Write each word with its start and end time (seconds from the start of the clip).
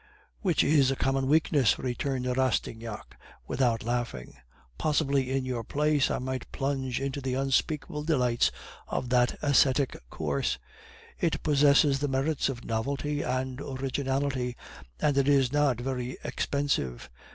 "'Which 0.41 0.63
is 0.63 0.89
a 0.89 0.95
common 0.95 1.27
weakness,' 1.27 1.77
returned 1.77 2.25
Rastignac 2.25 3.19
without 3.45 3.83
laughing. 3.83 4.33
'Possibly 4.79 5.29
in 5.29 5.45
your 5.45 5.63
place 5.63 6.09
I 6.09 6.17
might 6.17 6.51
plunge 6.51 6.99
into 6.99 7.21
the 7.21 7.35
unspeakable 7.35 8.01
delights 8.01 8.49
of 8.87 9.09
that 9.09 9.37
ascetic 9.43 9.95
course; 10.09 10.57
it 11.19 11.43
possesses 11.43 11.99
the 11.99 12.07
merits 12.07 12.49
of 12.49 12.65
novelty 12.65 13.21
and 13.21 13.61
originality, 13.61 14.57
and 14.99 15.15
it 15.19 15.27
is 15.27 15.53
not 15.53 15.79
very 15.79 16.17
expensive. 16.23 17.07